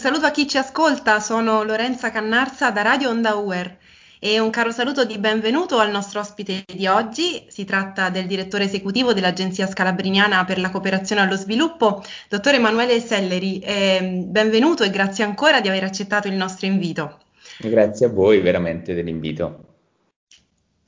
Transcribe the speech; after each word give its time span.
saluto 0.00 0.24
a 0.24 0.30
chi 0.30 0.48
ci 0.48 0.56
ascolta, 0.56 1.20
sono 1.20 1.62
Lorenza 1.62 2.10
Cannarza 2.10 2.70
da 2.70 2.80
Radio 2.80 3.10
Onda 3.10 3.34
Uer 3.34 3.76
e 4.18 4.40
un 4.40 4.48
caro 4.48 4.70
saluto 4.70 5.04
di 5.04 5.18
benvenuto 5.18 5.78
al 5.78 5.90
nostro 5.90 6.20
ospite 6.20 6.64
di 6.66 6.86
oggi. 6.86 7.44
Si 7.48 7.66
tratta 7.66 8.08
del 8.08 8.26
direttore 8.26 8.64
esecutivo 8.64 9.12
dell'Agenzia 9.12 9.66
Scalabriniana 9.66 10.46
per 10.46 10.58
la 10.58 10.70
cooperazione 10.70 11.20
allo 11.20 11.36
sviluppo, 11.36 12.02
dottor 12.30 12.54
Emanuele 12.54 12.98
Selleri. 12.98 13.58
Eh, 13.58 14.24
benvenuto 14.26 14.84
e 14.84 14.90
grazie 14.90 15.22
ancora 15.22 15.60
di 15.60 15.68
aver 15.68 15.84
accettato 15.84 16.28
il 16.28 16.34
nostro 16.34 16.64
invito. 16.64 17.18
Grazie 17.58 18.06
a 18.06 18.08
voi 18.08 18.40
veramente 18.40 18.94
dell'invito. 18.94 19.69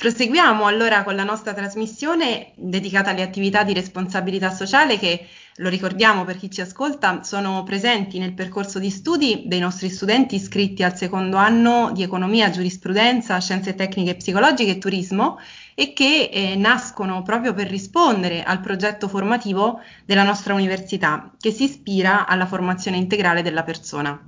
Proseguiamo 0.02 0.66
allora 0.66 1.04
con 1.04 1.14
la 1.14 1.22
nostra 1.22 1.54
trasmissione 1.54 2.54
dedicata 2.56 3.10
alle 3.10 3.22
attività 3.22 3.62
di 3.62 3.72
responsabilità 3.72 4.50
sociale 4.50 4.98
che, 4.98 5.28
lo 5.58 5.68
ricordiamo 5.68 6.24
per 6.24 6.38
chi 6.38 6.50
ci 6.50 6.60
ascolta, 6.60 7.22
sono 7.22 7.62
presenti 7.62 8.18
nel 8.18 8.32
percorso 8.32 8.80
di 8.80 8.90
studi 8.90 9.44
dei 9.46 9.60
nostri 9.60 9.88
studenti 9.90 10.34
iscritti 10.34 10.82
al 10.82 10.96
secondo 10.96 11.36
anno 11.36 11.92
di 11.94 12.02
economia, 12.02 12.50
giurisprudenza, 12.50 13.38
scienze 13.38 13.76
tecniche 13.76 14.16
psicologiche 14.16 14.72
e 14.72 14.78
turismo 14.78 15.38
e 15.76 15.92
che 15.92 16.30
eh, 16.32 16.56
nascono 16.56 17.22
proprio 17.22 17.54
per 17.54 17.68
rispondere 17.68 18.42
al 18.42 18.58
progetto 18.58 19.06
formativo 19.06 19.82
della 20.04 20.24
nostra 20.24 20.52
università 20.52 21.32
che 21.38 21.52
si 21.52 21.62
ispira 21.62 22.26
alla 22.26 22.46
formazione 22.46 22.96
integrale 22.96 23.42
della 23.42 23.62
persona. 23.62 24.20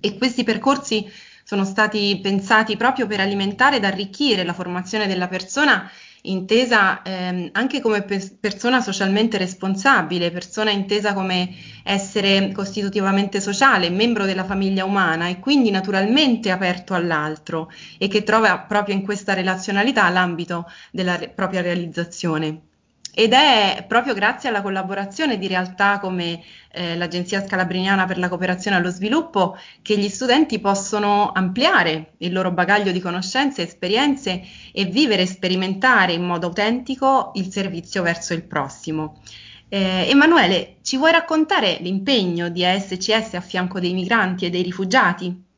E 0.00 0.16
questi 0.16 0.42
percorsi 0.42 1.06
sono 1.50 1.64
stati 1.64 2.20
pensati 2.22 2.76
proprio 2.76 3.08
per 3.08 3.18
alimentare 3.18 3.78
ed 3.78 3.84
arricchire 3.84 4.44
la 4.44 4.52
formazione 4.52 5.08
della 5.08 5.26
persona 5.26 5.90
intesa 6.22 7.02
ehm, 7.02 7.48
anche 7.54 7.80
come 7.80 8.02
pe- 8.02 8.36
persona 8.38 8.80
socialmente 8.80 9.36
responsabile, 9.36 10.30
persona 10.30 10.70
intesa 10.70 11.12
come 11.12 11.52
essere 11.82 12.52
costitutivamente 12.52 13.40
sociale, 13.40 13.90
membro 13.90 14.26
della 14.26 14.44
famiglia 14.44 14.84
umana 14.84 15.26
e 15.26 15.40
quindi 15.40 15.72
naturalmente 15.72 16.52
aperto 16.52 16.94
all'altro 16.94 17.68
e 17.98 18.06
che 18.06 18.22
trova 18.22 18.60
proprio 18.60 18.94
in 18.94 19.02
questa 19.02 19.34
relazionalità 19.34 20.08
l'ambito 20.08 20.66
della 20.92 21.16
re- 21.16 21.30
propria 21.30 21.62
realizzazione. 21.62 22.69
Ed 23.12 23.32
è 23.32 23.84
proprio 23.88 24.14
grazie 24.14 24.48
alla 24.48 24.62
collaborazione 24.62 25.36
di 25.36 25.48
realtà 25.48 25.98
come 25.98 26.42
eh, 26.72 26.96
l'Agenzia 26.96 27.44
Scalabriniana 27.44 28.06
per 28.06 28.18
la 28.18 28.28
cooperazione 28.28 28.76
allo 28.76 28.90
sviluppo 28.90 29.56
che 29.82 29.98
gli 29.98 30.08
studenti 30.08 30.60
possono 30.60 31.32
ampliare 31.32 32.12
il 32.18 32.32
loro 32.32 32.52
bagaglio 32.52 32.92
di 32.92 33.00
conoscenze, 33.00 33.62
esperienze 33.62 34.42
e 34.72 34.84
vivere 34.84 35.22
e 35.22 35.26
sperimentare 35.26 36.12
in 36.12 36.22
modo 36.22 36.46
autentico 36.46 37.32
il 37.34 37.50
servizio 37.50 38.02
verso 38.02 38.32
il 38.32 38.44
prossimo. 38.44 39.20
Eh, 39.68 40.06
Emanuele, 40.08 40.78
ci 40.82 40.96
vuoi 40.96 41.12
raccontare 41.12 41.78
l'impegno 41.80 42.48
di 42.48 42.64
ASCS 42.64 43.34
a 43.34 43.40
fianco 43.40 43.80
dei 43.80 43.92
migranti 43.92 44.46
e 44.46 44.50
dei 44.50 44.62
rifugiati? 44.62 45.49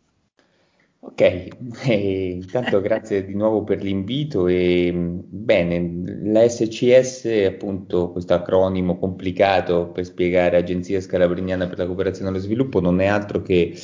Ok, 1.04 1.20
eh, 1.88 2.30
intanto 2.30 2.80
grazie 2.80 3.24
di 3.24 3.34
nuovo 3.34 3.64
per 3.64 3.82
l'invito 3.82 4.46
e 4.46 4.92
bene, 4.94 6.04
la 6.22 6.48
SCS 6.48 7.24
appunto 7.44 8.12
questo 8.12 8.34
acronimo 8.34 8.96
complicato 8.98 9.88
per 9.88 10.04
spiegare 10.04 10.58
Agenzia 10.58 11.00
Scalabriniana 11.00 11.66
per 11.66 11.78
la 11.78 11.86
cooperazione 11.86 12.30
allo 12.30 12.38
sviluppo 12.38 12.80
non 12.80 13.00
è 13.00 13.06
altro 13.06 13.42
che 13.42 13.76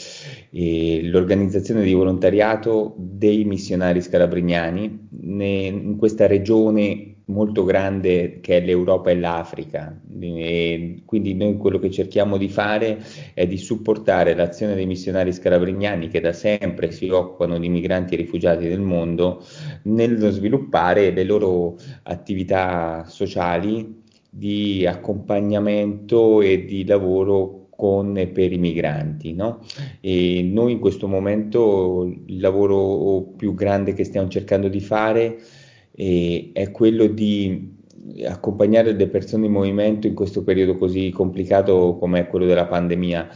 eh, 0.50 1.00
l'organizzazione 1.02 1.82
di 1.82 1.92
volontariato 1.92 2.94
dei 2.96 3.44
missionari 3.44 4.00
scalabrignani 4.00 5.08
ne, 5.10 5.66
in 5.66 5.96
questa 5.96 6.28
regione 6.28 7.17
molto 7.28 7.64
grande 7.64 8.40
che 8.40 8.58
è 8.58 8.60
l'Europa 8.64 9.10
e 9.10 9.18
l'Africa. 9.18 10.00
E 10.20 11.02
quindi 11.04 11.34
noi 11.34 11.56
quello 11.56 11.78
che 11.78 11.90
cerchiamo 11.90 12.36
di 12.36 12.48
fare 12.48 12.98
è 13.34 13.46
di 13.46 13.56
supportare 13.56 14.34
l'azione 14.34 14.74
dei 14.74 14.86
missionari 14.86 15.32
scalabrignani 15.32 16.08
che 16.08 16.20
da 16.20 16.32
sempre 16.32 16.90
si 16.90 17.08
occupano 17.08 17.58
di 17.58 17.68
migranti 17.68 18.14
e 18.14 18.18
rifugiati 18.18 18.66
del 18.68 18.80
mondo 18.80 19.44
nello 19.84 20.30
sviluppare 20.30 21.10
le 21.10 21.24
loro 21.24 21.76
attività 22.04 23.04
sociali 23.06 24.02
di 24.30 24.86
accompagnamento 24.86 26.40
e 26.40 26.64
di 26.64 26.84
lavoro 26.84 27.68
con 27.78 28.16
e 28.16 28.26
per 28.26 28.52
i 28.52 28.58
migranti. 28.58 29.34
No? 29.34 29.60
E 30.00 30.42
noi 30.42 30.72
in 30.72 30.78
questo 30.80 31.06
momento 31.06 32.12
il 32.26 32.40
lavoro 32.40 33.34
più 33.36 33.54
grande 33.54 33.94
che 33.94 34.02
stiamo 34.02 34.28
cercando 34.28 34.66
di 34.66 34.80
fare 34.80 35.38
e 36.00 36.50
è 36.52 36.70
quello 36.70 37.06
di 37.08 37.74
accompagnare 38.24 38.92
le 38.92 39.08
persone 39.08 39.46
in 39.46 39.52
movimento 39.52 40.06
in 40.06 40.14
questo 40.14 40.44
periodo 40.44 40.78
così 40.78 41.10
complicato 41.10 41.96
come 41.98 42.20
è 42.20 42.26
quello 42.28 42.46
della 42.46 42.66
pandemia. 42.66 43.28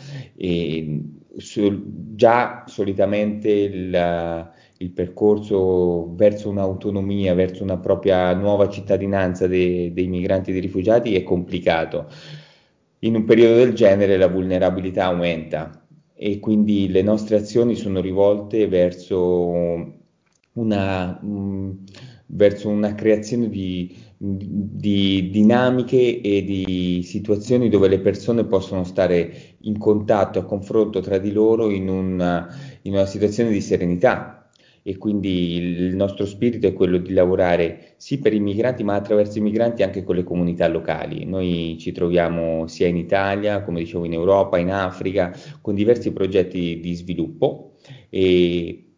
Su, 1.39 1.83
già 2.15 2.63
solitamente 2.69 3.51
il, 3.51 4.53
il, 4.77 4.91
percorso 4.91 6.15
verso 6.15 6.51
un'autonomia, 6.51 7.35
verso 7.35 7.65
una 7.65 7.79
propria 7.79 8.33
nuova 8.35 8.69
cittadinanza 8.69 9.49
de, 9.49 9.93
dei 9.93 10.07
migranti 10.07 10.51
e 10.51 10.53
dei 10.53 10.63
rifugiati 10.63 11.17
è 11.17 11.25
complicato. 11.25 12.07
In 13.01 13.17
un 13.17 13.25
periodo 13.25 13.57
del 13.57 13.73
genere 13.73 14.17
la 14.17 14.29
vulnerabilità 14.29 15.07
aumenta 15.07 15.85
e 16.15 16.39
quindi 16.39 16.89
le 16.89 17.03
nostre 17.03 17.35
azioni 17.35 17.75
sono 17.75 18.01
rivolte 18.01 18.69
verso 18.69 19.99
una... 20.53 21.19
Um, 21.21 21.85
verso 22.35 22.69
una 22.69 22.95
creazione 22.95 23.49
di, 23.49 23.95
di, 24.17 25.31
dinamiche 25.31 26.21
e 26.21 26.43
di 26.45 27.03
situazioni 27.03 27.69
dove 27.69 27.89
le 27.89 28.01
persone 28.01 28.45
possono 28.45 28.85
stare 28.85 29.57
in 29.61 29.79
contatto, 29.79 30.39
a 30.39 30.45
confronto 30.45 31.01
tra 31.01 31.19
di 31.19 31.33
loro 31.33 31.71
in 31.71 31.89
una, 31.89 32.49
in 32.83 32.93
una 32.93 33.07
situazione 33.07 33.51
di 33.51 33.61
serenità. 33.61 34.39
E 34.85 34.99
quindi 34.99 35.55
il 35.55 35.95
nostro 35.95 36.27
spirito 36.27 36.67
è 36.67 36.73
quello 36.73 36.99
di 36.99 37.13
lavorare 37.13 37.95
sì 37.99 38.19
per 38.19 38.33
i 38.33 38.41
migranti, 38.41 38.83
ma 38.83 38.95
attraverso 38.95 39.39
i 39.39 39.41
migranti 39.41 39.85
anche 39.85 40.03
con 40.03 40.17
le 40.17 40.25
comunità 40.25 40.67
locali. 40.67 41.25
Noi 41.25 41.77
ci 41.79 41.93
troviamo 41.93 42.67
sia 42.67 42.89
in 42.89 42.97
Italia, 42.97 43.63
come 43.63 43.81
dicevo, 43.81 44.05
in 44.05 44.15
Europa, 44.15 44.59
in 44.59 44.73
Africa, 44.73 45.33
con 45.61 45.75
diversi 45.75 46.13
progetti 46.13 46.81
di 46.81 46.95
sviluppo 46.95 47.75
e 48.11 48.92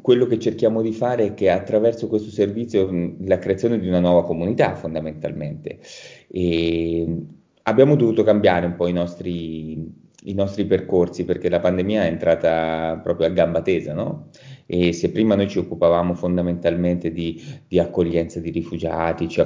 quello 0.00 0.26
che 0.26 0.38
cerchiamo 0.38 0.80
di 0.80 0.92
fare 0.92 1.26
è 1.26 1.34
che 1.34 1.50
attraverso 1.50 2.08
questo 2.08 2.30
servizio 2.30 2.88
la 3.20 3.38
creazione 3.38 3.78
di 3.78 3.88
una 3.88 4.00
nuova 4.00 4.24
comunità 4.24 4.74
fondamentalmente. 4.74 5.80
E 6.28 7.22
abbiamo 7.62 7.94
dovuto 7.96 8.22
cambiare 8.22 8.66
un 8.66 8.74
po' 8.74 8.86
i 8.86 8.92
nostri, 8.92 9.72
i 10.24 10.34
nostri 10.34 10.64
percorsi 10.64 11.24
perché 11.24 11.48
la 11.48 11.60
pandemia 11.60 12.04
è 12.04 12.06
entrata 12.06 12.98
proprio 13.02 13.26
a 13.26 13.30
gamba 13.30 13.60
tesa, 13.60 13.92
no? 13.92 14.28
E 14.64 14.92
se 14.92 15.10
prima 15.10 15.36
noi 15.36 15.48
ci 15.48 15.58
occupavamo 15.58 16.14
fondamentalmente 16.14 17.12
di, 17.12 17.40
di 17.68 17.78
accoglienza 17.78 18.40
di 18.40 18.50
rifugiati, 18.50 19.28
ci, 19.28 19.44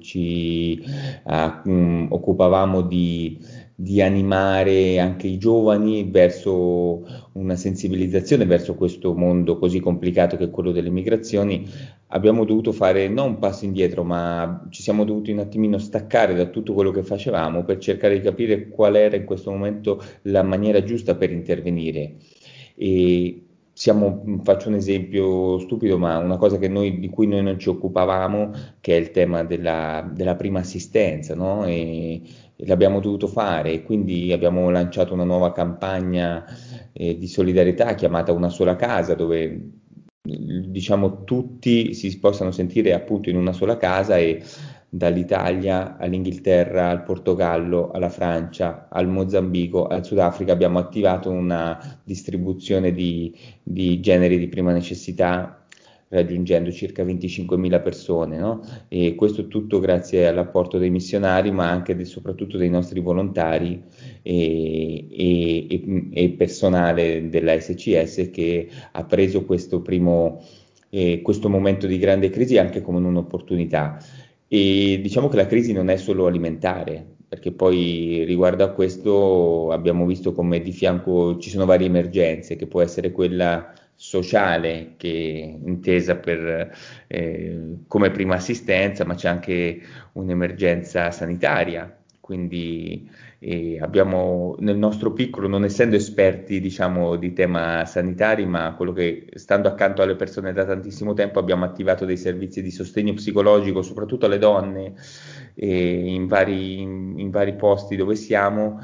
ci 0.00 0.84
uh, 1.24 2.06
occupavamo 2.08 2.82
di 2.82 3.40
di 3.82 4.00
animare 4.00 5.00
anche 5.00 5.26
i 5.26 5.38
giovani 5.38 6.08
verso 6.08 7.04
una 7.32 7.56
sensibilizzazione 7.56 8.44
verso 8.44 8.76
questo 8.76 9.12
mondo 9.12 9.58
così 9.58 9.80
complicato 9.80 10.36
che 10.36 10.44
è 10.44 10.50
quello 10.50 10.70
delle 10.70 10.88
migrazioni, 10.88 11.68
abbiamo 12.08 12.44
dovuto 12.44 12.70
fare 12.70 13.08
non 13.08 13.30
un 13.30 13.38
passo 13.40 13.64
indietro, 13.64 14.04
ma 14.04 14.68
ci 14.70 14.82
siamo 14.82 15.04
dovuti 15.04 15.32
un 15.32 15.40
attimino 15.40 15.78
staccare 15.78 16.34
da 16.34 16.46
tutto 16.46 16.74
quello 16.74 16.92
che 16.92 17.02
facevamo 17.02 17.64
per 17.64 17.78
cercare 17.78 18.14
di 18.14 18.20
capire 18.20 18.68
qual 18.68 18.94
era 18.94 19.16
in 19.16 19.24
questo 19.24 19.50
momento 19.50 20.00
la 20.22 20.44
maniera 20.44 20.84
giusta 20.84 21.16
per 21.16 21.32
intervenire. 21.32 22.14
E 22.76 23.46
siamo, 23.72 24.22
faccio 24.44 24.68
un 24.68 24.74
esempio 24.74 25.58
stupido, 25.58 25.98
ma 25.98 26.18
una 26.18 26.36
cosa 26.36 26.56
noi, 26.68 27.00
di 27.00 27.08
cui 27.08 27.26
noi 27.26 27.42
non 27.42 27.58
ci 27.58 27.68
occupavamo, 27.68 28.50
che 28.80 28.96
è 28.96 29.00
il 29.00 29.10
tema 29.10 29.42
della, 29.42 30.08
della 30.12 30.36
prima 30.36 30.60
assistenza, 30.60 31.34
no? 31.34 31.64
E, 31.64 32.20
l'abbiamo 32.64 33.00
dovuto 33.00 33.26
fare 33.26 33.72
e 33.72 33.82
quindi 33.82 34.32
abbiamo 34.32 34.70
lanciato 34.70 35.14
una 35.14 35.24
nuova 35.24 35.52
campagna 35.52 36.44
eh, 36.92 37.16
di 37.18 37.26
solidarietà 37.26 37.94
chiamata 37.94 38.32
Una 38.32 38.48
sola 38.48 38.76
casa 38.76 39.14
dove 39.14 39.70
diciamo 40.24 41.24
tutti 41.24 41.94
si 41.94 42.18
possano 42.18 42.52
sentire 42.52 42.92
appunto 42.92 43.28
in 43.28 43.36
una 43.36 43.52
sola 43.52 43.76
casa 43.76 44.18
e 44.18 44.42
dall'Italia 44.94 45.96
all'Inghilterra, 45.96 46.90
al 46.90 47.02
Portogallo, 47.02 47.90
alla 47.92 48.10
Francia, 48.10 48.88
al 48.90 49.08
Mozambico, 49.08 49.86
al 49.86 50.04
Sudafrica 50.04 50.52
abbiamo 50.52 50.78
attivato 50.78 51.30
una 51.30 52.00
distribuzione 52.04 52.92
di, 52.92 53.34
di 53.62 54.00
generi 54.00 54.38
di 54.38 54.48
prima 54.48 54.70
necessità 54.70 55.61
raggiungendo 56.12 56.70
circa 56.70 57.02
25.000 57.02 57.82
persone, 57.82 58.38
no? 58.38 58.60
e 58.88 59.14
questo 59.14 59.48
tutto 59.48 59.80
grazie 59.80 60.26
all'apporto 60.26 60.76
dei 60.76 60.90
missionari, 60.90 61.50
ma 61.50 61.70
anche 61.70 61.96
e 61.98 62.04
soprattutto 62.04 62.58
dei 62.58 62.68
nostri 62.68 63.00
volontari 63.00 63.82
e, 64.20 65.06
e, 65.10 66.10
e, 66.12 66.30
personale 66.30 67.28
della 67.30 67.58
SCS 67.58 68.28
che 68.30 68.68
ha 68.92 69.04
preso 69.04 69.44
questo 69.44 69.80
primo 69.80 70.42
eh, 70.90 71.22
questo 71.22 71.48
momento 71.48 71.86
di 71.86 71.96
grande 71.96 72.28
crisi 72.28 72.58
anche 72.58 72.82
come 72.82 72.98
un'opportunità. 72.98 73.98
E 74.46 75.00
diciamo 75.02 75.28
che 75.28 75.36
la 75.36 75.46
crisi 75.46 75.72
non 75.72 75.88
è 75.88 75.96
solo 75.96 76.26
alimentare, 76.26 77.06
perché 77.26 77.52
poi 77.52 78.24
riguardo 78.26 78.62
a 78.64 78.72
questo 78.72 79.70
abbiamo 79.70 80.04
visto 80.04 80.34
come 80.34 80.60
di 80.60 80.72
fianco 80.72 81.38
ci 81.38 81.48
sono 81.48 81.64
varie 81.64 81.86
emergenze, 81.86 82.56
che 82.56 82.66
può 82.66 82.82
essere 82.82 83.12
quella 83.12 83.72
sociale 83.94 84.94
che 84.96 85.58
intesa 85.64 86.16
per, 86.16 86.72
eh, 87.06 87.76
come 87.86 88.10
prima 88.10 88.34
assistenza, 88.34 89.04
ma 89.04 89.14
c'è 89.14 89.28
anche 89.28 89.80
un'emergenza 90.12 91.10
sanitaria. 91.10 91.96
Quindi 92.20 93.10
eh, 93.40 93.80
abbiamo 93.80 94.54
nel 94.60 94.76
nostro 94.76 95.12
piccolo, 95.12 95.48
non 95.48 95.64
essendo 95.64 95.96
esperti 95.96 96.60
diciamo, 96.60 97.16
di 97.16 97.32
tema 97.32 97.84
sanitari, 97.84 98.46
ma 98.46 98.74
quello 98.76 98.92
che 98.92 99.26
stando 99.34 99.66
accanto 99.66 100.00
alle 100.00 100.14
persone 100.14 100.52
da 100.52 100.64
tantissimo 100.64 101.12
tempo 101.14 101.40
abbiamo 101.40 101.64
attivato 101.64 102.04
dei 102.04 102.16
servizi 102.16 102.62
di 102.62 102.70
sostegno 102.70 103.14
psicologico, 103.14 103.82
soprattutto 103.82 104.26
alle 104.26 104.38
donne, 104.38 104.94
eh, 105.54 106.14
in, 106.14 106.26
vari, 106.28 106.80
in, 106.80 107.18
in 107.18 107.30
vari 107.30 107.56
posti 107.56 107.96
dove 107.96 108.14
siamo, 108.14 108.80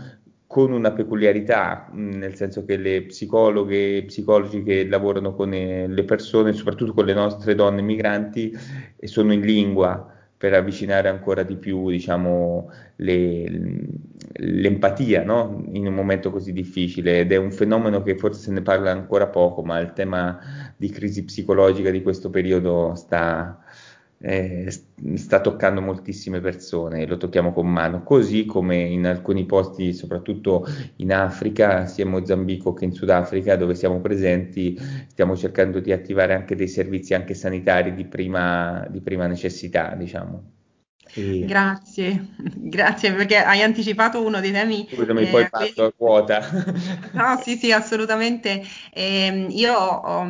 con 0.48 0.72
una 0.72 0.92
peculiarità, 0.92 1.90
nel 1.92 2.34
senso 2.34 2.64
che 2.64 2.78
le 2.78 3.02
psicologhe 3.02 3.98
e 3.98 4.04
psicologi 4.04 4.62
che 4.62 4.88
lavorano 4.88 5.34
con 5.34 5.52
eh, 5.52 5.86
le 5.86 6.04
persone, 6.04 6.54
soprattutto 6.54 6.94
con 6.94 7.04
le 7.04 7.12
nostre 7.12 7.54
donne 7.54 7.82
migranti, 7.82 8.56
sono 9.04 9.34
in 9.34 9.42
lingua 9.42 10.10
per 10.38 10.54
avvicinare 10.54 11.08
ancora 11.08 11.42
di 11.42 11.56
più 11.56 11.90
diciamo, 11.90 12.70
le, 12.96 13.44
l'empatia 14.36 15.22
no? 15.22 15.64
in 15.72 15.86
un 15.86 15.92
momento 15.92 16.30
così 16.30 16.52
difficile 16.52 17.20
ed 17.20 17.32
è 17.32 17.36
un 17.36 17.50
fenomeno 17.50 18.02
che 18.02 18.16
forse 18.16 18.42
se 18.42 18.52
ne 18.52 18.62
parla 18.62 18.90
ancora 18.90 19.26
poco, 19.26 19.62
ma 19.62 19.78
il 19.80 19.92
tema 19.92 20.38
di 20.76 20.88
crisi 20.90 21.24
psicologica 21.24 21.90
di 21.90 22.02
questo 22.02 22.30
periodo 22.30 22.94
sta, 22.94 23.58
eh, 24.20 24.68
sta 25.14 25.40
toccando 25.40 25.80
moltissime 25.80 26.40
persone, 26.40 27.06
lo 27.06 27.16
tocchiamo 27.16 27.52
con 27.52 27.68
mano, 27.68 28.02
così 28.02 28.46
come 28.46 28.76
in 28.76 29.06
alcuni 29.06 29.46
posti, 29.46 29.92
soprattutto 29.92 30.66
in 30.96 31.12
Africa, 31.12 31.86
sia 31.86 32.04
in 32.04 32.10
Mozambico 32.10 32.72
che 32.72 32.84
in 32.84 32.92
Sudafrica, 32.92 33.56
dove 33.56 33.74
siamo 33.74 34.00
presenti, 34.00 34.76
stiamo 35.08 35.36
cercando 35.36 35.80
di 35.80 35.92
attivare 35.92 36.34
anche 36.34 36.56
dei 36.56 36.68
servizi 36.68 37.14
anche 37.14 37.34
sanitari 37.34 37.94
di 37.94 38.04
prima, 38.06 38.86
di 38.90 39.00
prima 39.00 39.26
necessità, 39.26 39.94
diciamo. 39.94 40.56
E... 41.14 41.44
Grazie, 41.46 42.28
grazie 42.54 43.12
perché 43.12 43.36
hai 43.36 43.62
anticipato 43.62 44.24
uno 44.24 44.40
dei 44.40 44.52
temi. 44.52 44.86
Scusami, 44.90 45.22
eh, 45.22 45.26
poi 45.26 45.46
fatto 45.46 45.84
a 45.84 45.92
quota. 45.96 46.40
No, 47.12 47.40
sì, 47.42 47.56
sì, 47.56 47.72
assolutamente. 47.72 48.62
Eh, 48.92 49.46
io 49.48 49.74
ho, 49.74 50.26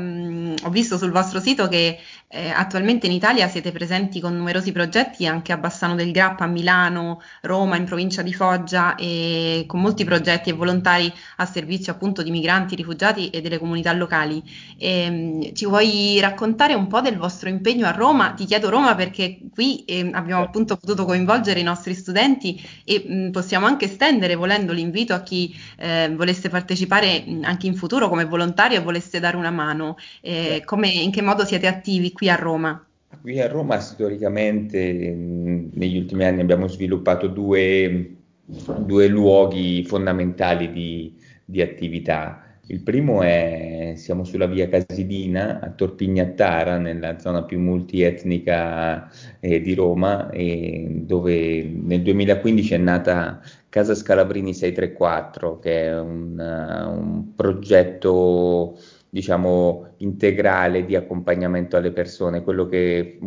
ho, 0.62 0.70
visto 0.70 0.96
sul 0.96 1.10
vostro 1.10 1.40
sito 1.40 1.68
che 1.68 1.98
eh, 2.30 2.50
attualmente 2.50 3.06
in 3.06 3.12
Italia 3.12 3.48
siete 3.48 3.72
presenti 3.72 4.20
con 4.20 4.36
numerosi 4.36 4.70
progetti 4.70 5.26
anche 5.26 5.52
a 5.52 5.56
Bassano 5.56 5.94
del 5.94 6.12
Grappa, 6.12 6.44
a 6.44 6.46
Milano, 6.46 7.22
Roma, 7.40 7.76
in 7.76 7.84
provincia 7.84 8.20
di 8.20 8.34
Foggia 8.34 8.96
e 8.96 9.64
con 9.66 9.80
molti 9.80 10.04
progetti 10.04 10.50
e 10.50 10.52
volontari 10.52 11.10
a 11.36 11.46
servizio 11.46 11.92
appunto 11.92 12.22
di 12.22 12.30
migranti, 12.30 12.74
rifugiati 12.74 13.30
e 13.30 13.40
delle 13.40 13.58
comunità 13.58 13.92
locali. 13.94 14.42
Eh, 14.76 15.52
ci 15.54 15.64
vuoi 15.64 16.18
raccontare 16.20 16.74
un 16.74 16.86
po' 16.86 17.00
del 17.00 17.16
vostro 17.16 17.48
impegno 17.48 17.86
a 17.86 17.92
Roma? 17.92 18.32
Ti 18.34 18.44
chiedo 18.44 18.68
Roma 18.68 18.94
perché 18.94 19.38
qui 19.50 19.84
eh, 19.86 20.10
abbiamo 20.12 20.42
appunto 20.42 20.76
potuto 20.76 21.06
coinvolgere 21.06 21.60
i 21.60 21.62
nostri 21.62 21.94
studenti 21.94 22.60
e 22.84 23.04
mh, 23.06 23.30
possiamo 23.30 23.64
anche 23.64 23.86
estendere 23.86 24.34
volendo 24.34 24.74
l'invito 24.74 25.14
a 25.14 25.22
chi 25.22 25.58
eh, 25.78 26.12
volesse 26.14 26.50
partecipare 26.50 27.24
anche 27.42 27.66
in 27.66 27.74
futuro 27.74 28.10
come 28.10 28.26
volontario 28.26 28.76
e 28.78 28.82
volesse 28.82 29.18
dare 29.18 29.36
una 29.36 29.50
mano. 29.50 29.96
Eh, 30.20 30.62
come, 30.66 30.88
in 30.88 31.10
che 31.10 31.22
modo 31.22 31.46
siete 31.46 31.66
attivi 31.66 32.16
qui 32.18 32.28
a 32.28 32.34
Roma? 32.34 32.84
Qui 33.20 33.40
a 33.40 33.46
Roma 33.46 33.78
storicamente 33.78 35.14
negli 35.14 35.98
ultimi 35.98 36.24
anni 36.24 36.40
abbiamo 36.40 36.66
sviluppato 36.66 37.28
due, 37.28 38.16
due 38.44 39.06
luoghi 39.06 39.84
fondamentali 39.84 40.72
di, 40.72 41.16
di, 41.44 41.62
attività. 41.62 42.42
Il 42.66 42.82
primo 42.82 43.22
è, 43.22 43.92
siamo 43.96 44.24
sulla 44.24 44.46
via 44.46 44.68
Casilina 44.68 45.60
a 45.60 45.70
Torpignattara, 45.70 46.76
nella 46.76 47.20
zona 47.20 47.44
più 47.44 47.60
multietnica 47.60 49.08
eh, 49.38 49.60
di 49.60 49.74
Roma, 49.74 50.28
dove 50.32 51.62
nel 51.62 52.02
2015 52.02 52.74
è 52.74 52.78
nata 52.78 53.40
Casa 53.68 53.94
Scalabrini 53.94 54.52
634, 54.52 55.58
che 55.60 55.86
è 55.86 55.98
un, 56.00 56.36
un 56.38 57.34
progetto 57.34 58.76
diciamo, 59.10 59.94
integrale 59.98 60.84
di 60.84 60.94
accompagnamento 60.94 61.76
alle 61.76 61.92
persone. 61.92 62.42
Quello 62.42 62.66
che 62.66 63.18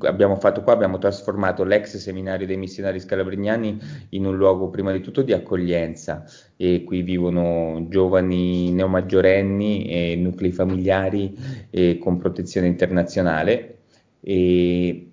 abbiamo 0.00 0.36
fatto 0.36 0.62
qua, 0.62 0.72
abbiamo 0.72 0.98
trasformato 0.98 1.62
l'ex 1.64 1.96
seminario 1.96 2.46
dei 2.46 2.56
missionari 2.56 2.98
scalabrignani 2.98 3.78
in 4.10 4.26
un 4.26 4.36
luogo 4.36 4.68
prima 4.70 4.90
di 4.92 5.00
tutto 5.00 5.22
di 5.22 5.32
accoglienza 5.32 6.24
e 6.56 6.82
qui 6.82 7.02
vivono 7.02 7.86
giovani 7.88 8.72
neomaggiorenni 8.72 9.86
e 9.86 10.16
nuclei 10.16 10.50
familiari 10.50 11.36
e 11.70 11.98
con 11.98 12.18
protezione 12.18 12.66
internazionale. 12.66 13.74
E 14.20 15.07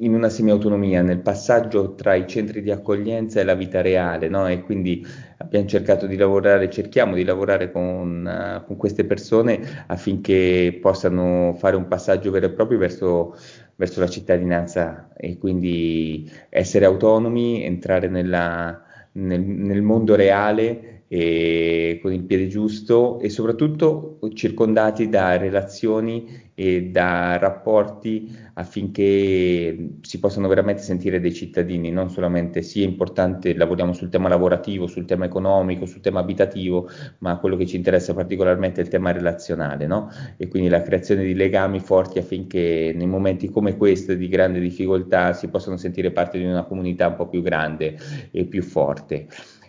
in 0.00 0.14
una 0.14 0.28
semi-autonomia 0.28 1.02
nel 1.02 1.20
passaggio 1.20 1.94
tra 1.94 2.14
i 2.14 2.26
centri 2.26 2.62
di 2.62 2.70
accoglienza 2.70 3.40
e 3.40 3.44
la 3.44 3.54
vita 3.54 3.80
reale, 3.80 4.28
no? 4.28 4.46
E 4.46 4.62
quindi 4.62 5.04
abbiamo 5.38 5.66
cercato 5.66 6.06
di 6.06 6.16
lavorare, 6.16 6.70
cerchiamo 6.70 7.14
di 7.14 7.24
lavorare 7.24 7.70
con, 7.70 8.24
uh, 8.24 8.64
con, 8.66 8.76
queste 8.76 9.04
persone 9.04 9.60
affinché 9.86 10.78
possano 10.80 11.54
fare 11.58 11.76
un 11.76 11.88
passaggio 11.88 12.30
vero 12.30 12.46
e 12.46 12.50
proprio 12.50 12.78
verso, 12.78 13.36
verso 13.76 14.00
la 14.00 14.08
cittadinanza 14.08 15.08
e 15.16 15.38
quindi 15.38 16.30
essere 16.48 16.84
autonomi, 16.84 17.64
entrare 17.64 18.08
nella, 18.08 18.82
nel, 19.12 19.40
nel 19.40 19.82
mondo 19.82 20.14
reale 20.14 20.97
con 21.08 22.12
il 22.12 22.24
piede 22.26 22.48
giusto 22.48 23.18
e 23.18 23.30
soprattutto 23.30 24.18
circondati 24.34 25.08
da 25.08 25.38
relazioni 25.38 26.46
e 26.54 26.90
da 26.90 27.38
rapporti 27.38 28.36
affinché 28.54 29.90
si 30.02 30.18
possano 30.18 30.48
veramente 30.48 30.82
sentire 30.82 31.20
dei 31.20 31.32
cittadini, 31.32 31.90
non 31.90 32.10
solamente 32.10 32.62
sia 32.62 32.84
importante, 32.84 33.54
lavoriamo 33.54 33.92
sul 33.92 34.08
tema 34.08 34.28
lavorativo, 34.28 34.86
sul 34.88 35.04
tema 35.04 35.24
economico, 35.24 35.86
sul 35.86 36.00
tema 36.00 36.20
abitativo, 36.20 36.90
ma 37.18 37.38
quello 37.38 37.56
che 37.56 37.64
ci 37.64 37.76
interessa 37.76 38.12
particolarmente 38.12 38.80
è 38.80 38.84
il 38.84 38.90
tema 38.90 39.12
relazionale, 39.12 39.86
no? 39.86 40.10
E 40.36 40.48
quindi 40.48 40.68
la 40.68 40.82
creazione 40.82 41.22
di 41.22 41.34
legami 41.34 41.78
forti 41.78 42.18
affinché 42.18 42.92
nei 42.94 43.06
momenti 43.06 43.48
come 43.48 43.76
questo 43.76 44.14
di 44.14 44.28
grande 44.28 44.58
difficoltà 44.58 45.32
si 45.32 45.48
possano 45.48 45.76
sentire 45.76 46.10
parte 46.10 46.38
di 46.38 46.44
una 46.44 46.64
comunità 46.64 47.06
un 47.06 47.14
po' 47.14 47.28
più 47.28 47.40
grande 47.40 47.96
e 48.32 48.44
più 48.44 48.62
forte. 48.62 49.28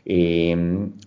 E, 0.10 0.50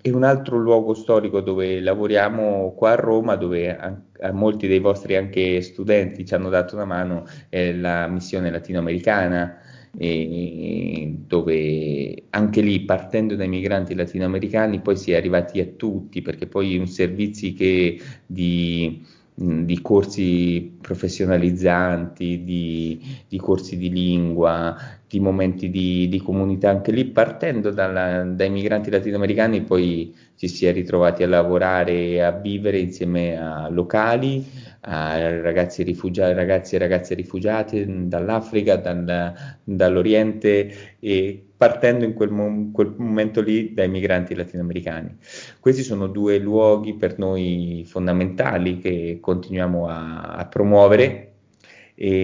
e, 0.00 0.12
un 0.12 0.22
altro 0.22 0.58
luogo 0.58 0.94
storico 0.94 1.40
dove 1.40 1.80
lavoriamo 1.80 2.72
qua 2.76 2.92
a 2.92 2.94
Roma, 2.94 3.34
dove 3.34 3.76
a, 3.76 4.00
a 4.20 4.30
molti 4.30 4.68
dei 4.68 4.78
vostri 4.78 5.16
anche 5.16 5.60
studenti 5.60 6.24
ci 6.24 6.34
hanno 6.34 6.48
dato 6.48 6.76
una 6.76 6.84
mano, 6.84 7.26
è 7.48 7.72
la 7.72 8.06
missione 8.06 8.48
latinoamericana, 8.48 9.58
e, 9.98 11.16
dove 11.26 12.26
anche 12.30 12.60
lì 12.60 12.84
partendo 12.84 13.34
dai 13.34 13.48
migranti 13.48 13.96
latinoamericani 13.96 14.80
poi 14.80 14.96
si 14.96 15.10
è 15.10 15.16
arrivati 15.16 15.58
a 15.58 15.66
tutti, 15.66 16.22
perché 16.22 16.46
poi 16.46 16.76
un 16.76 16.86
servizi 16.86 17.54
che 17.54 18.00
di 18.24 19.04
di 19.34 19.80
corsi 19.80 20.76
professionalizzanti, 20.80 22.44
di, 22.44 23.00
di, 23.26 23.38
corsi 23.38 23.78
di 23.78 23.90
lingua, 23.90 24.76
di 25.08 25.20
momenti 25.20 25.70
di, 25.70 26.06
di 26.08 26.20
comunità. 26.20 26.68
Anche 26.68 26.92
lì, 26.92 27.06
partendo 27.06 27.70
dalla, 27.70 28.24
dai 28.24 28.50
migranti 28.50 28.90
latinoamericani 28.90 29.62
poi 29.62 30.14
ci 30.36 30.48
si 30.48 30.66
è 30.66 30.72
ritrovati 30.72 31.22
a 31.22 31.28
lavorare 31.28 31.92
e 31.92 32.20
a 32.20 32.30
vivere 32.30 32.78
insieme 32.78 33.38
a 33.38 33.68
locali, 33.68 34.44
a 34.80 35.40
ragazzi, 35.40 35.82
rifugiati, 35.82 36.34
ragazzi 36.34 36.74
e 36.74 36.78
ragazze 36.78 37.14
rifugiati 37.14 38.08
dall'Africa, 38.08 38.76
dal, 38.76 39.32
dall'Oriente 39.64 40.96
e 41.00 41.46
partendo 41.62 42.04
in 42.04 42.12
quel, 42.12 42.30
mo- 42.30 42.72
quel, 42.72 42.92
momento 42.96 43.40
lì 43.40 43.72
dai 43.72 43.88
migranti 43.88 44.34
latinoamericani. 44.34 45.16
Questi 45.60 45.84
sono 45.84 46.08
due 46.08 46.38
luoghi 46.38 46.94
per 46.94 47.18
noi 47.18 47.84
fondamentali 47.86 48.78
che 48.78 49.18
continuiamo 49.20 49.86
a, 49.86 50.22
a 50.32 50.46
promuovere 50.46 51.28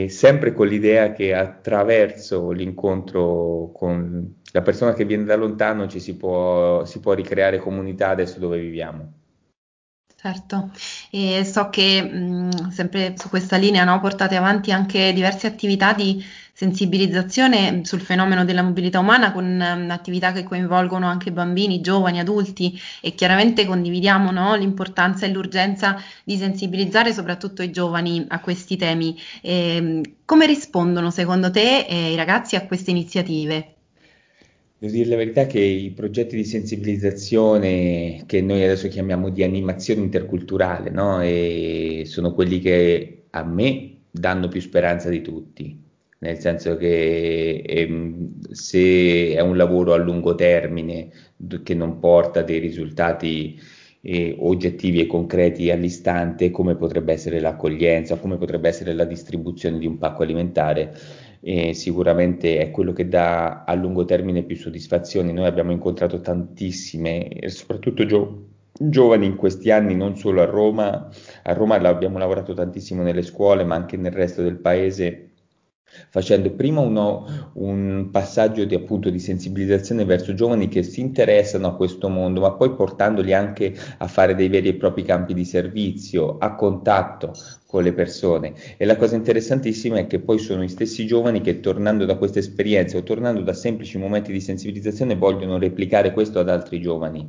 sempre 0.09 0.53
con 0.55 0.67
l'idea 0.67 1.13
che 1.13 1.35
attraverso 1.35 2.51
l'incontro 2.51 3.71
con 3.73 4.35
la 4.51 4.63
persona 4.63 4.93
che 4.93 5.05
viene 5.05 5.23
da 5.23 5.37
lontano 5.37 5.87
ci 5.87 6.01
si 6.01 6.17
può, 6.17 6.85
si 6.85 6.99
può 6.99 7.13
ricreare 7.13 7.59
comunità 7.59 8.09
adesso 8.09 8.41
dove 8.41 8.59
viviamo. 8.59 9.13
Certo, 10.21 10.73
e 11.13 11.45
so 11.45 11.69
che 11.71 12.03
mh, 12.03 12.71
sempre 12.71 13.15
su 13.17 13.29
questa 13.29 13.57
linea 13.57 13.85
no, 13.85 14.01
portate 14.01 14.35
avanti 14.35 14.73
anche 14.73 15.13
diverse 15.13 15.47
attività 15.47 15.93
di 15.93 16.21
sensibilizzazione 16.59 17.83
sul 17.85 18.01
fenomeno 18.01 18.45
della 18.45 18.63
mobilità 18.63 18.99
umana 18.99 19.31
con 19.31 19.45
um, 19.45 19.91
attività 19.91 20.33
che 20.33 20.43
coinvolgono 20.43 21.07
anche 21.07 21.31
bambini, 21.31 21.81
giovani, 21.81 22.19
adulti 22.19 22.77
e 23.01 23.15
chiaramente 23.15 23.65
condividiamo 23.65 24.33
no, 24.33 24.57
l'importanza 24.57 25.25
e 25.25 25.29
l'urgenza 25.31 26.03
di 26.25 26.37
sensibilizzare 26.37 27.13
soprattutto 27.13 27.63
i 27.63 27.71
giovani 27.71 28.25
a 28.27 28.41
questi 28.41 28.77
temi. 28.77 29.17
E, 29.41 30.01
come 30.25 30.47
rispondono 30.47 31.13
secondo 31.13 31.49
te 31.53 31.87
eh, 31.89 32.11
i 32.13 32.17
ragazzi 32.17 32.57
a 32.57 32.67
queste 32.67 32.91
iniziative? 32.91 33.75
Devo 34.79 34.93
dire 34.93 35.11
la 35.11 35.17
verità 35.17 35.47
che 35.47 35.61
i 35.61 35.93
progetti 35.93 36.35
di 36.35 36.45
sensibilizzazione 36.45 38.25
che 38.27 38.41
noi 38.43 38.65
adesso 38.65 38.89
chiamiamo 38.89 39.29
di 39.29 39.45
animazione 39.45 40.01
interculturale, 40.01 40.91
no? 40.91 41.21
sono 42.05 42.35
quelli 42.35 42.59
che 42.59 43.27
a 43.31 43.45
me 43.45 43.93
danno 44.11 44.49
più 44.49 44.61
speranza 44.61 45.09
di 45.09 45.21
tutti, 45.23 45.87
nel 46.19 46.39
senso 46.39 46.77
che 46.77 47.63
ehm, 47.67 48.51
se 48.51 49.35
è 49.35 49.41
un 49.41 49.57
lavoro 49.57 49.93
a 49.93 49.97
lungo 49.97 50.35
termine 50.35 51.11
che 51.63 51.75
non 51.75 51.99
porta 52.01 52.43
dei 52.43 52.59
risultati 52.59 53.59
eh, 54.01 54.37
oggettivi 54.39 55.01
e 55.01 55.07
concreti 55.07 55.71
all'istante, 55.71 56.51
come 56.51 56.77
potrebbe 56.77 57.13
essere 57.13 57.41
l'accoglienza, 57.41 58.17
come 58.17 58.37
potrebbe 58.37 58.69
essere 58.69 58.93
la 58.95 59.05
distribuzione 59.05 59.79
di 59.79 59.87
un 59.87 59.99
pacco 59.99 60.23
alimentare, 60.23 60.95
e 61.41 61.73
sicuramente 61.75 62.59
è 62.59 62.71
quello 62.71 62.93
che 62.93 63.09
dà 63.09 63.65
a 63.65 63.75
lungo 63.75 64.05
termine 64.05 64.43
più 64.43 64.57
soddisfazioni. 64.57 65.33
Noi 65.33 65.47
abbiamo 65.47 65.73
incontrato 65.73 66.21
tantissime, 66.21 67.29
soprattutto 67.47 68.05
gio- 68.07 68.47
giovani 68.73 69.27
in 69.27 69.37
questi 69.37 69.71
anni, 69.71 69.95
non 69.95 70.17
solo 70.17 70.43
a 70.43 70.47
Roma, 70.47 71.09
a 71.43 71.53
Roma 71.53 71.77
abbiamo 71.77 72.19
lavorato 72.19 72.55
tantissimo 72.55 73.03
nelle 73.03 73.23
scuole, 73.23 73.65
ma 73.65 73.75
anche 73.77 73.97
nel 73.97 74.13
resto 74.13 74.43
del 74.43 74.59
paese 74.59 75.28
facendo 76.11 76.51
prima 76.51 76.81
uno, 76.81 77.51
un 77.55 78.09
passaggio 78.11 78.65
di, 78.65 78.75
appunto, 78.75 79.11
di 79.11 79.19
sensibilizzazione 79.19 80.05
verso 80.05 80.35
giovani 80.35 80.69
che 80.69 80.83
si 80.83 81.01
interessano 81.01 81.69
a 81.69 81.77
questo 81.77 82.09
mondo, 82.09 82.41
ma 82.41 82.53
poi 82.53 82.75
portandoli 82.75 83.33
anche 83.33 83.75
a 83.99 84.07
fare 84.07 84.35
dei 84.35 84.49
veri 84.49 84.69
e 84.69 84.75
propri 84.75 85.03
campi 85.03 85.35
di 85.35 85.45
servizio, 85.45 86.39
a 86.39 86.55
contatto 86.55 87.33
con 87.67 87.83
le 87.83 87.93
persone. 87.93 88.55
E 88.77 88.85
la 88.87 88.97
cosa 88.97 89.17
interessantissima 89.17 89.99
è 89.99 90.07
che 90.07 90.21
poi 90.21 90.39
sono 90.39 90.63
i 90.63 90.69
stessi 90.69 91.07
giovani 91.07 91.43
che 91.43 91.61
tornando 91.61 92.07
da 92.07 92.17
queste 92.17 92.39
esperienze 92.39 92.97
o 92.97 93.03
tornando 93.03 93.43
da 93.43 93.53
semplici 93.53 93.99
momenti 93.99 94.33
di 94.33 94.41
sensibilizzazione 94.41 95.17
vogliono 95.17 95.59
replicare 95.59 96.13
questo 96.13 96.39
ad 96.39 96.49
altri 96.49 96.81
giovani. 96.81 97.29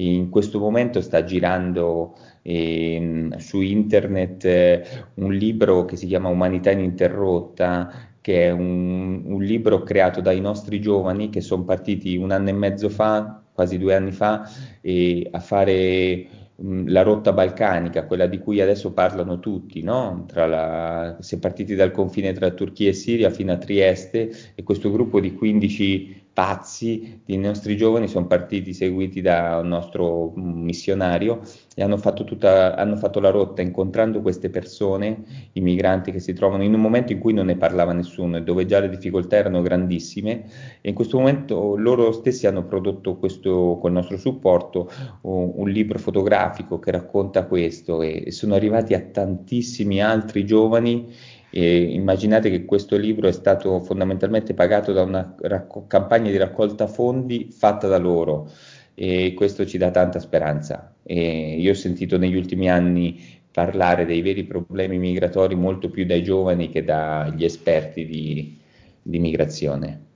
In 0.00 0.30
questo 0.30 0.58
momento 0.58 1.02
sta 1.02 1.24
girando 1.24 2.16
eh, 2.40 3.28
su 3.36 3.60
internet 3.60 4.44
eh, 4.46 4.82
un 5.14 5.34
libro 5.34 5.84
che 5.84 5.96
si 5.96 6.06
chiama 6.06 6.28
Umanità 6.30 6.70
ininterrotta, 6.70 7.92
che 8.22 8.46
è 8.46 8.50
un, 8.50 9.22
un 9.26 9.42
libro 9.42 9.82
creato 9.82 10.22
dai 10.22 10.40
nostri 10.40 10.80
giovani 10.80 11.28
che 11.28 11.42
sono 11.42 11.64
partiti 11.64 12.16
un 12.16 12.30
anno 12.30 12.48
e 12.48 12.52
mezzo 12.52 12.88
fa, 12.88 13.42
quasi 13.52 13.76
due 13.76 13.94
anni 13.94 14.12
fa, 14.12 14.48
eh, 14.80 15.28
a 15.30 15.38
fare 15.38 16.26
la 16.62 17.02
rotta 17.02 17.32
balcanica, 17.32 18.04
quella 18.06 18.26
di 18.26 18.38
cui 18.38 18.60
adesso 18.60 18.92
parlano 18.92 19.38
tutti, 19.38 19.82
no? 19.82 20.26
la, 20.34 21.16
si 21.20 21.36
è 21.36 21.38
partiti 21.38 21.74
dal 21.74 21.90
confine 21.90 22.32
tra 22.32 22.50
Turchia 22.50 22.90
e 22.90 22.92
Siria 22.92 23.30
fino 23.30 23.52
a 23.52 23.56
Trieste 23.56 24.30
e 24.54 24.62
questo 24.62 24.90
gruppo 24.90 25.20
di 25.20 25.34
15 25.34 26.19
pazzi 26.40 27.20
i 27.26 27.36
nostri 27.36 27.76
giovani 27.76 28.08
sono 28.08 28.26
partiti 28.26 28.72
seguiti 28.72 29.20
da 29.20 29.58
un 29.62 29.68
nostro 29.68 30.32
missionario 30.36 31.42
e 31.74 31.82
hanno 31.82 31.98
fatto, 31.98 32.24
tutta, 32.24 32.76
hanno 32.76 32.96
fatto 32.96 33.20
la 33.20 33.28
rotta 33.28 33.60
incontrando 33.60 34.22
queste 34.22 34.48
persone, 34.48 35.22
i 35.52 35.60
migranti 35.60 36.10
che 36.10 36.18
si 36.18 36.32
trovano 36.32 36.62
in 36.62 36.72
un 36.72 36.80
momento 36.80 37.12
in 37.12 37.18
cui 37.18 37.34
non 37.34 37.44
ne 37.44 37.56
parlava 37.58 37.92
nessuno 37.92 38.38
e 38.38 38.42
dove 38.42 38.64
già 38.64 38.80
le 38.80 38.88
difficoltà 38.88 39.36
erano 39.36 39.60
grandissime. 39.60 40.44
E 40.80 40.88
in 40.88 40.94
questo 40.94 41.18
momento 41.18 41.76
loro 41.76 42.10
stessi 42.10 42.46
hanno 42.46 42.64
prodotto 42.64 43.16
questo, 43.16 43.76
con 43.78 43.90
il 43.90 43.96
nostro 43.96 44.16
supporto 44.16 44.90
un, 45.20 45.68
libro 45.68 45.98
fotografico 45.98 46.78
che 46.78 46.90
racconta 46.90 47.44
questo 47.44 48.00
e 48.00 48.30
sono 48.30 48.54
arrivati 48.54 48.94
a 48.94 49.00
tantissimi 49.00 50.02
altri 50.02 50.46
giovani 50.46 51.06
e 51.50 51.82
immaginate 51.82 52.48
che 52.50 52.64
questo 52.64 52.96
libro 52.96 53.28
è 53.28 53.32
stato 53.32 53.80
fondamentalmente 53.80 54.54
pagato 54.54 54.92
da 54.92 55.02
una 55.02 55.34
racco- 55.40 55.86
campagna 55.86 56.30
di 56.30 56.36
raccolta 56.36 56.86
fondi 56.86 57.48
fatta 57.50 57.88
da 57.88 57.98
loro 57.98 58.50
e 58.94 59.34
questo 59.34 59.66
ci 59.66 59.78
dà 59.78 59.90
tanta 59.90 60.18
speranza. 60.20 60.94
E 61.02 61.56
io 61.58 61.72
ho 61.72 61.74
sentito 61.74 62.18
negli 62.18 62.36
ultimi 62.36 62.70
anni 62.70 63.38
parlare 63.50 64.04
dei 64.04 64.22
veri 64.22 64.44
problemi 64.44 64.98
migratori 64.98 65.56
molto 65.56 65.90
più 65.90 66.04
dai 66.04 66.22
giovani 66.22 66.70
che 66.70 66.84
dagli 66.84 67.44
esperti 67.44 68.06
di, 68.06 68.58
di 69.02 69.18
migrazione. 69.18 70.08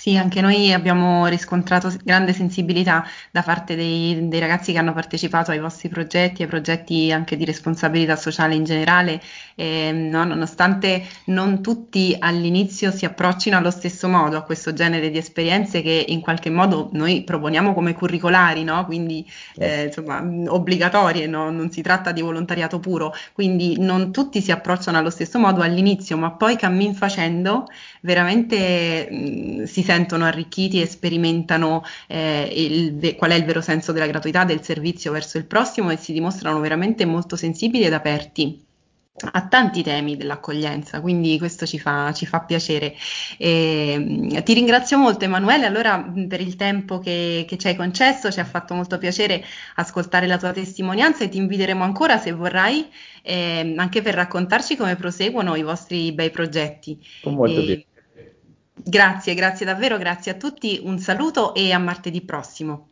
Sì, 0.00 0.16
anche 0.16 0.40
noi 0.40 0.72
abbiamo 0.72 1.26
riscontrato 1.26 1.92
grande 2.02 2.32
sensibilità 2.32 3.04
da 3.30 3.42
parte 3.42 3.76
dei, 3.76 4.28
dei, 4.28 4.40
ragazzi 4.40 4.72
che 4.72 4.78
hanno 4.78 4.94
partecipato 4.94 5.50
ai 5.50 5.58
vostri 5.58 5.90
progetti, 5.90 6.40
ai 6.40 6.48
progetti 6.48 7.12
anche 7.12 7.36
di 7.36 7.44
responsabilità 7.44 8.16
sociale 8.16 8.54
in 8.54 8.64
generale, 8.64 9.20
e, 9.54 9.92
no, 9.92 10.24
nonostante 10.24 11.06
non 11.26 11.60
tutti 11.62 12.16
all'inizio 12.18 12.90
si 12.92 13.04
approccino 13.04 13.58
allo 13.58 13.70
stesso 13.70 14.08
modo 14.08 14.38
a 14.38 14.42
questo 14.42 14.72
genere 14.72 15.10
di 15.10 15.18
esperienze 15.18 15.82
che 15.82 16.02
in 16.08 16.22
qualche 16.22 16.48
modo 16.48 16.88
noi 16.92 17.22
proponiamo 17.22 17.74
come 17.74 17.92
curricolari, 17.92 18.64
no? 18.64 18.86
quindi 18.86 19.22
eh, 19.58 19.90
certo. 19.92 20.00
insomma, 20.00 20.50
obbligatorie, 20.50 21.26
no? 21.26 21.50
non 21.50 21.70
si 21.70 21.82
tratta 21.82 22.10
di 22.12 22.22
volontariato 22.22 22.80
puro, 22.80 23.12
quindi 23.34 23.78
non 23.78 24.12
tutti 24.12 24.40
si 24.40 24.50
approcciano 24.50 24.96
allo 24.96 25.10
stesso 25.10 25.38
modo 25.38 25.60
all'inizio, 25.60 26.16
ma 26.16 26.30
poi 26.30 26.56
cammin 26.56 26.94
facendo 26.94 27.66
veramente 28.00 29.08
mh, 29.10 29.64
si 29.64 29.82
sentono 29.90 30.24
arricchiti 30.24 30.80
e 30.80 30.86
sperimentano 30.86 31.82
eh, 32.06 32.48
il, 32.54 33.16
qual 33.16 33.32
è 33.32 33.34
il 33.34 33.44
vero 33.44 33.60
senso 33.60 33.90
della 33.90 34.06
gratuità, 34.06 34.44
del 34.44 34.62
servizio 34.62 35.10
verso 35.10 35.36
il 35.36 35.46
prossimo 35.46 35.90
e 35.90 35.96
si 35.96 36.12
dimostrano 36.12 36.60
veramente 36.60 37.04
molto 37.04 37.34
sensibili 37.34 37.84
ed 37.84 37.92
aperti 37.92 38.68
a 39.32 39.46
tanti 39.48 39.82
temi 39.82 40.16
dell'accoglienza, 40.16 41.00
quindi 41.00 41.36
questo 41.38 41.66
ci 41.66 41.78
fa, 41.78 42.12
ci 42.14 42.24
fa 42.24 42.40
piacere. 42.40 42.94
E, 43.36 44.40
ti 44.44 44.54
ringrazio 44.54 44.96
molto 44.96 45.24
Emanuele, 45.24 45.66
allora 45.66 45.98
per 46.28 46.40
il 46.40 46.54
tempo 46.54 47.00
che, 47.00 47.44
che, 47.46 47.58
ci 47.58 47.66
hai 47.66 47.74
concesso, 47.74 48.30
ci 48.30 48.40
ha 48.40 48.44
fatto 48.44 48.74
molto 48.74 48.96
piacere 48.96 49.44
ascoltare 49.74 50.28
la 50.28 50.38
tua 50.38 50.52
testimonianza 50.52 51.24
e 51.24 51.28
ti 51.28 51.36
inviteremo 51.36 51.82
ancora 51.82 52.16
se 52.16 52.30
vorrai 52.30 52.86
eh, 53.22 53.74
anche 53.76 54.00
per 54.00 54.14
raccontarci 54.14 54.76
come 54.76 54.94
proseguono 54.94 55.56
i 55.56 55.62
vostri 55.62 56.12
bei 56.12 56.30
progetti. 56.30 56.96
Con 57.22 57.34
molto 57.34 57.56
piacere. 57.56 57.89
Grazie, 58.82 59.34
grazie 59.34 59.64
davvero, 59.64 59.96
grazie 59.96 60.32
a 60.32 60.36
tutti, 60.36 60.80
un 60.82 60.98
saluto 60.98 61.54
e 61.54 61.72
a 61.72 61.78
martedì 61.78 62.20
prossimo. 62.22 62.89